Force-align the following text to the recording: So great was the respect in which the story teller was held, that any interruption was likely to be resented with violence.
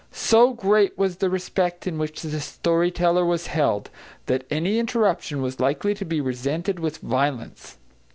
So 0.11 0.53
great 0.55 0.97
was 0.97 1.17
the 1.17 1.29
respect 1.29 1.85
in 1.85 1.99
which 1.99 2.23
the 2.23 2.39
story 2.39 2.89
teller 2.89 3.23
was 3.23 3.45
held, 3.45 3.91
that 4.25 4.47
any 4.49 4.79
interruption 4.79 5.43
was 5.43 5.59
likely 5.59 5.93
to 5.93 6.05
be 6.05 6.19
resented 6.19 6.79
with 6.79 6.97
violence. 6.97 7.77